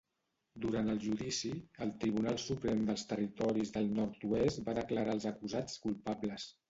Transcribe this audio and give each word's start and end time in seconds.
Durant 0.61 0.87
el 0.93 1.01
judici, 1.01 1.51
el 1.85 1.91
Tribunal 2.03 2.39
Suprem 2.45 2.81
dels 2.87 3.03
Territoris 3.11 3.75
del 3.79 3.93
Nord-oest 4.01 4.63
va 4.71 4.77
declarar 4.81 5.15
els 5.19 5.29
acusats 5.35 5.77
culpables. 5.85 6.49